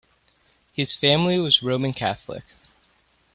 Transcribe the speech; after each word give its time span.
His 0.73 0.95
family 0.95 1.37
was 1.37 1.61
Roman 1.61 1.93
Catholic. 1.93 2.43